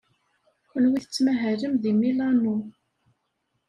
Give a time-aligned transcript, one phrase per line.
[0.69, 2.57] Kenwi tettmahalem deg Milano.